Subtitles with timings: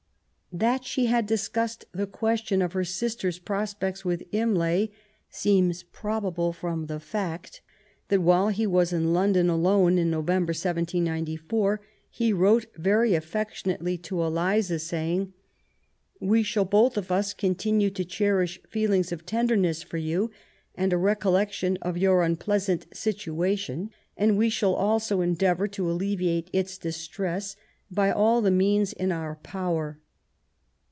[0.53, 4.89] That she had discussed the question of her sister's prospects with Imlay
[5.29, 7.61] seems probable from the fact
[8.09, 11.79] that while he was in London aloue, in November, 1794,
[12.09, 15.31] he wrote very affectionately to Eliza, saying,—...
[16.19, 20.31] We shall both of ns continae to cherish feelings of tenderness for yon,
[20.75, 26.77] and a recollection of your unpleasant situation, and we shaU also endeavour to alleviate its
[26.77, 27.55] distress
[27.89, 29.97] by all the means in our power.